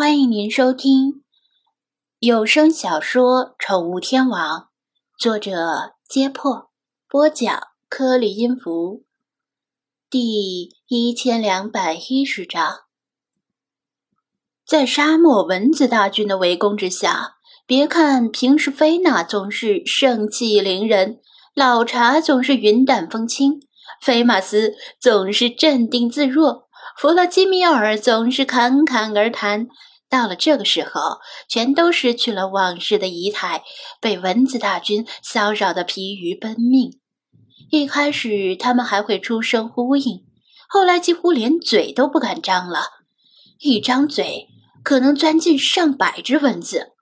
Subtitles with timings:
[0.00, 1.24] 欢迎您收听
[2.20, 4.58] 有声小说《宠物天王》，
[5.18, 6.70] 作者：揭破，
[7.06, 9.04] 播讲：颗粒音符，
[10.08, 12.78] 第一千两百一十章。
[14.66, 17.34] 在沙漠蚊子大军的围攻之下，
[17.66, 21.20] 别看平时菲娜总是盛气凌人，
[21.54, 23.60] 老查总是云淡风轻，
[24.00, 26.70] 菲马斯总是镇定自若。
[26.96, 29.68] 弗拉基米尔总是侃侃而谈，
[30.10, 33.62] 到了这个时候，全都失去了往日的仪态，
[34.00, 36.98] 被蚊子大军骚扰的疲于奔命。
[37.70, 40.24] 一开始，他们还会出声呼应，
[40.68, 42.80] 后来几乎连嘴都不敢张了，
[43.60, 44.48] 一张嘴
[44.82, 46.94] 可能钻进上百只蚊子。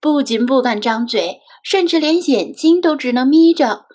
[0.00, 3.86] 不仅不敢张嘴，甚至连眼睛都只能眯着，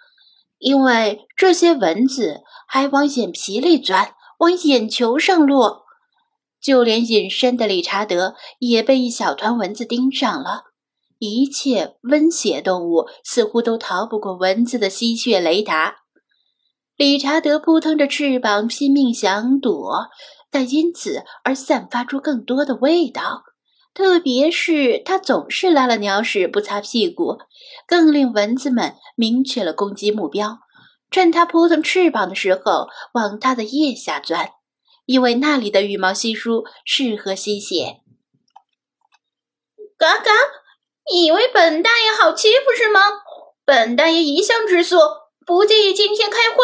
[0.59, 4.13] 因为这些蚊子还往眼皮里钻。
[4.39, 5.84] 往眼球上落，
[6.65, 10.63] 就连隐身的理查德也被一小团蚊子盯上了。
[11.19, 15.97] 一切温血动物似乎都逃不过蚊子的吸血雷达。
[16.97, 20.07] 理查德扑腾着翅膀，拼命想躲，
[20.49, 23.43] 但因此而散发出更多的味道。
[23.93, 27.37] 特别是他总是拉了鸟屎不擦屁股，
[27.87, 30.57] 更令蚊子们明确了攻击目标。
[31.11, 34.49] 趁它扑腾翅膀的时候，往它的腋下钻，
[35.05, 38.01] 因为那里的羽毛稀疏，适合吸血。
[39.97, 40.31] 嘎嘎，
[41.13, 42.99] 以为本大爷好欺负是吗？
[43.63, 44.97] 本大爷一向直诉，
[45.45, 46.57] 不介意今天开荤。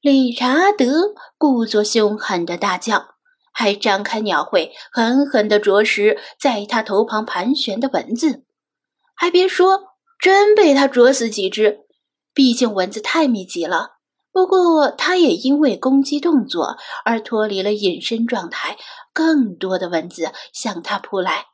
[0.00, 3.14] 理查德故作凶狠的大叫，
[3.52, 8.44] 还张开鸟喙，狠狠地啄食在他头旁盘旋的蚊子。
[9.14, 11.86] 还别说，真被他啄死几只。
[12.34, 13.98] 毕竟蚊子太密集了，
[14.32, 18.78] 不过他也因为攻击动作而脱离了隐身状态，
[19.12, 21.48] 更多的蚊子向他扑来。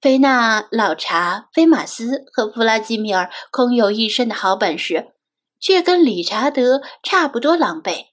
[0.00, 5.12] 菲娜、老查、菲马斯和弗拉基米尔空有一身的好本事，
[5.60, 8.06] 却跟理查德差不多狼狈。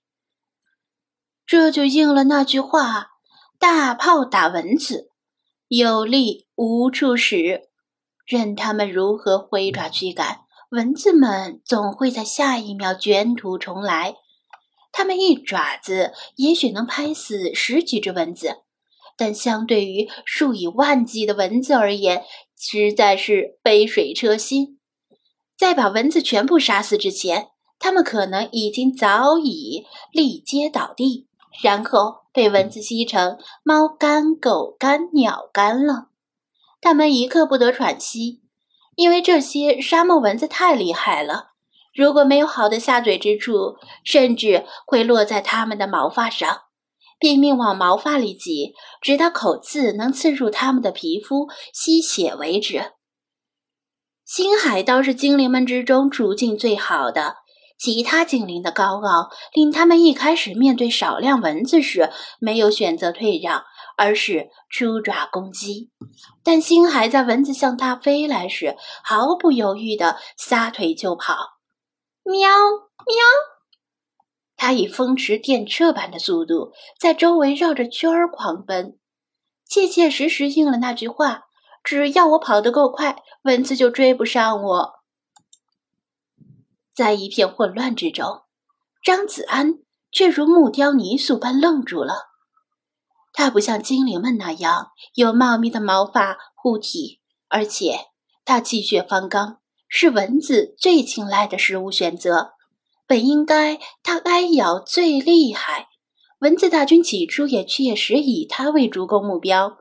[1.46, 3.12] 这就应了那句话
[3.60, 5.10] ：“大炮打蚊子，
[5.68, 7.70] 有力无处使，
[8.26, 10.42] 任他们如何挥爪驱赶。”
[10.72, 14.16] 蚊子们总会在下一秒卷土重来，
[14.94, 18.62] 它们一爪子也许能拍死十几只蚊子，
[19.18, 22.24] 但相对于数以万计的蚊子而言，
[22.58, 24.80] 实在是杯水车薪。
[25.58, 31.28] 在把蚊子全部杀死之前，它们可能已经早已立阶倒地，
[31.62, 36.08] 然后被蚊子吸成猫干、狗干、鸟干了。
[36.80, 38.40] 它们一刻不得喘息。
[38.96, 41.52] 因为这些沙漠蚊子太厉害了，
[41.94, 46.64] 如果没有好的下嘴之处，甚至会落在它们的毛发上，
[47.20, 52.94] 拼命往毛发里挤，直到口刺能刺入它们的皮肤吸血为止。
[54.26, 57.38] 星海倒是精灵们之中处境最好的，
[57.78, 62.10] 其他精灵的高傲令他们一开始面对少量蚊子时
[62.40, 63.64] 没有选择退让。
[63.98, 65.92] 而是出爪攻击，
[66.44, 71.60] 但星海在蚊子向他飞来时，毫不犹豫地撒腿就跑。
[72.24, 73.16] 喵喵！
[74.56, 79.00] 他以风驰电掣般的速度在周围绕着圈儿狂奔，
[79.68, 81.46] 切切实实应了那句话：
[81.84, 84.94] 只要我跑得够快，蚊子就追不上我。
[86.94, 88.44] 在一片混乱之中，
[89.04, 89.80] 张子安
[90.12, 92.31] 却如木雕泥塑般愣住了。
[93.34, 98.08] 它不像精灵们那样有茂密的毛发护体，而且
[98.44, 102.52] 它气血方刚，是蚊子最青睐的食物选择。
[103.08, 105.88] 本应该它挨咬最厉害，
[106.40, 109.78] 蚊子大军起初也确实以它为主攻目标。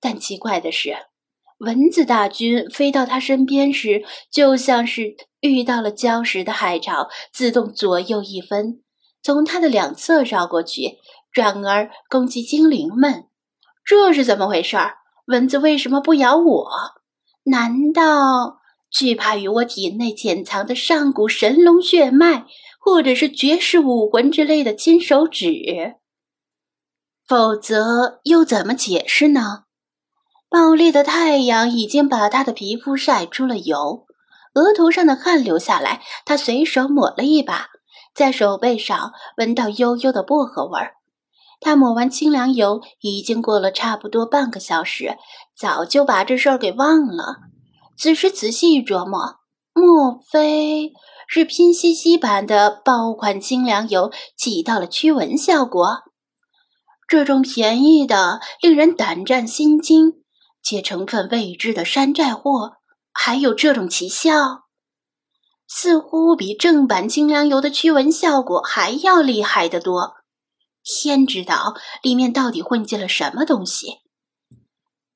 [0.00, 0.96] 但奇怪的是，
[1.58, 8.82] 蚊子大军飞到它身边时，就像是遇到了礁石的海潮，自动左右一分，
[9.22, 10.98] 从他的两侧绕过去。
[11.32, 13.24] 转而攻击精灵们，
[13.86, 14.96] 这是怎么回事儿？
[15.28, 16.70] 蚊子为什么不咬我？
[17.44, 18.58] 难道
[18.90, 22.44] 惧怕于我体内潜藏的上古神龙血脉，
[22.78, 25.94] 或者是绝世武魂之类的金手指？
[27.26, 29.64] 否则又怎么解释呢？
[30.50, 34.06] 暴烈的太阳已经把他的皮肤晒出了油，
[34.52, 37.68] 额头上的汗流下来，他随手抹了一把，
[38.14, 40.94] 在手背上闻到悠悠的薄荷味儿。
[41.60, 45.16] 他抹完清凉油，已经过了差不多半个小时，
[45.56, 47.36] 早就把这事儿给忘了。
[47.96, 49.36] 此时仔细一琢磨，
[49.72, 50.92] 莫非
[51.28, 56.00] 是拼夕夕版的爆款清凉油起到了驱蚊效果？
[57.06, 60.14] 这种便宜的、令人胆战心惊
[60.62, 62.72] 且成分未知的山寨货，
[63.12, 64.62] 还有这种奇效，
[65.74, 70.16] 似乎比正版清凉油的驱蚊效果还要厉害得多。
[70.84, 74.00] 天知道里面到底混进了什么东西。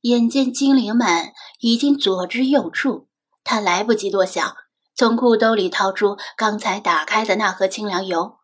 [0.01, 3.05] 眼见精灵们已经左支右绌，
[3.45, 4.57] 他来不及多想，
[4.95, 8.39] 从裤兜里掏出刚才打开的那盒清凉油，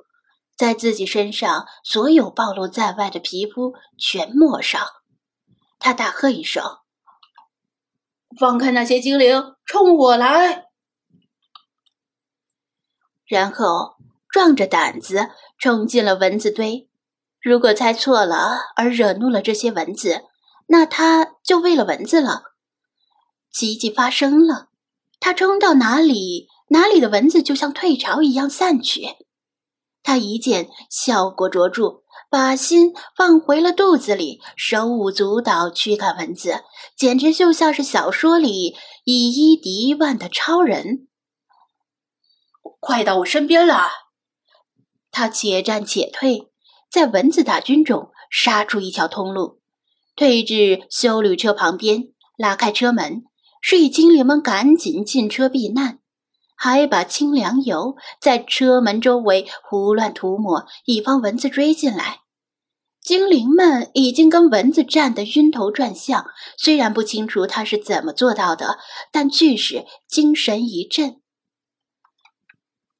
[0.54, 4.82] 在自己身上所有暴露在外的皮肤全抹上。
[5.78, 6.62] 他大喝一声
[8.38, 10.66] ：“放开那些精灵，冲我来！”
[13.32, 13.94] 然后
[14.28, 16.90] 壮着胆子冲进了蚊子堆。
[17.40, 20.20] 如果猜错了而惹怒了这些蚊子，
[20.66, 22.42] 那他就喂了蚊子了。
[23.50, 24.68] 奇迹发生了，
[25.18, 29.16] 他冲到哪里，哪里的蚊子就像退潮一样散去。
[30.02, 36.64] 他一见效果卓著，把心放回了肚子里，手舞足蹈驱赶蚊子，
[36.94, 41.08] 简直就像是小说里以一敌万的超人。
[42.84, 43.80] 快到我身边来！
[45.12, 46.50] 他且战且退，
[46.90, 49.60] 在蚊子大军中杀出一条通路。
[50.16, 53.22] 退至修旅车旁边，拉开车门，
[53.60, 56.00] 示意精灵们赶紧进车避难，
[56.56, 62.22] 还把清凉油在车门周围胡乱涂抹，以防蚊子追进来。
[63.00, 66.26] 精灵们已经跟蚊子战得晕头转向，
[66.58, 68.80] 虽然不清楚他是怎么做到的，
[69.12, 71.21] 但俱是精神一振。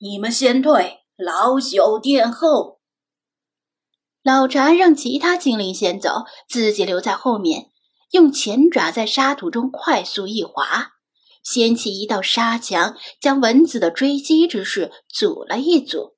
[0.05, 2.81] 你们先退，老朽殿后。
[4.25, 7.71] 老茶让其他精灵先走，自己留在后面，
[8.11, 10.95] 用前爪在沙土中快速一划，
[11.45, 16.17] 掀起一道沙墙，将蚊子的追击之势阻了一阻。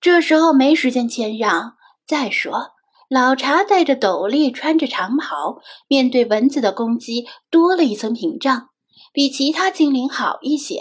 [0.00, 1.76] 这时候没时间谦让。
[2.04, 2.72] 再说，
[3.08, 8.70] 老茶戴着斗笠，穿着长袍，面对蚊子的攻击多了一层屏障，
[9.12, 10.80] 比其他精灵好一些。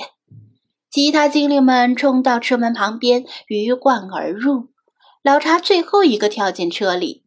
[0.91, 4.71] 其他精灵们冲到车门旁边，鱼贯而入。
[5.23, 7.23] 老查最后一个跳进车里，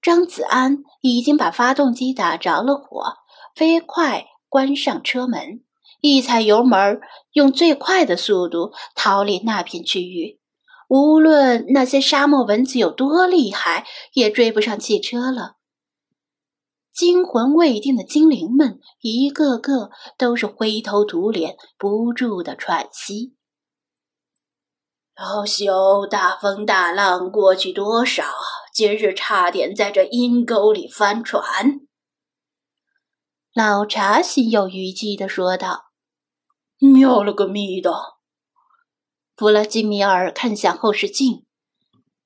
[0.00, 3.18] 张子安已经把发动机打着了火，
[3.54, 5.60] 飞快关上车门，
[6.00, 6.98] 一踩油门，
[7.34, 10.40] 用最快的速度逃离那片区域。
[10.88, 13.84] 无论那些沙漠蚊子有多厉害，
[14.14, 15.56] 也追不上汽车了。
[16.92, 23.36] 惊魂未定的精灵们一个个都是灰头土脸，不住的喘息。
[25.16, 28.24] 老朽大风大浪过去多少，
[28.74, 31.80] 今日差点在这阴沟里翻船。
[33.52, 35.90] 老查心有余悸的说道
[36.78, 37.92] ：“喵了个咪的！”
[39.36, 41.44] 弗拉基米尔看向后视镜，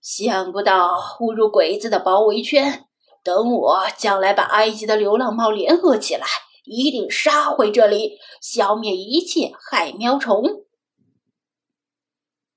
[0.00, 2.87] 想不到误入鬼子的包围圈。
[3.25, 6.26] 等我将来把埃及的流浪猫联合起来，
[6.65, 10.43] 一定杀回这里，消灭一切害喵虫。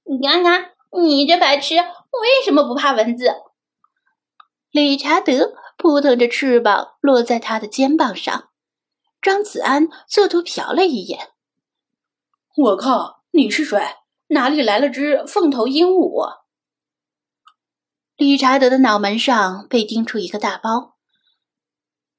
[0.04, 3.34] 你看看，你这白痴，为什么不怕蚊子？
[4.72, 8.50] 理查德扑腾着翅膀落在他的肩膀上。
[9.22, 11.32] 张子安侧头瞟了一眼，
[12.56, 13.82] 我靠，你是谁？
[14.28, 16.47] 哪里来了只凤头鹦鹉？
[18.18, 20.96] 理查德的脑门上被钉出一个大包，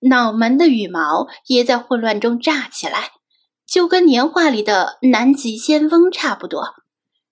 [0.02, 3.11] 脑门的羽毛也在混乱中炸起来，
[3.67, 6.76] 就跟年画里的南极仙翁差不多。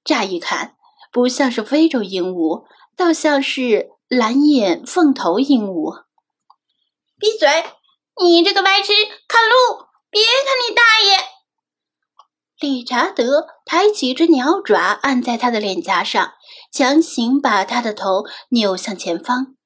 [0.03, 0.75] 乍一看，
[1.13, 6.05] 不像是非洲鹦鹉，倒像是蓝眼凤头鹦鹉。
[7.21, 7.49] 闭嘴！
[8.21, 8.93] 你这个白痴，
[9.29, 11.36] 看路，别看你大爷！
[12.59, 16.33] 理查德抬起一只鸟爪，按在他的脸颊上，
[16.73, 19.57] 强行把他的头扭向前方。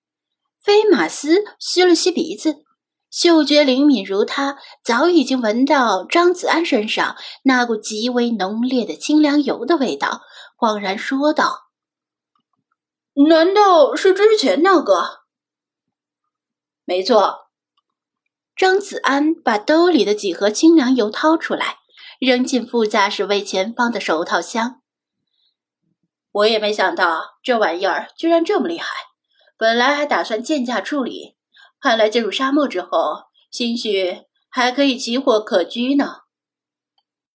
[0.60, 2.64] 菲马斯吸了吸鼻子，
[3.08, 10.22] 嗅觉灵敏如他，早已经闻到张子安身上那股极为浓烈的清凉油的味道。
[10.58, 11.70] 恍然说道
[13.28, 15.20] ：“难道是之前那个？”
[16.84, 17.46] 没错。
[18.56, 21.78] 张子安把兜里的几盒清凉油掏出来，
[22.20, 24.82] 扔进副驾驶位前方的手套箱。
[26.30, 28.86] 我也没想到这玩意儿居然这么厉害，
[29.56, 31.36] 本来还打算贱价处理，
[31.80, 36.18] 看来进入沙漠之后，兴许还可以奇货可居呢。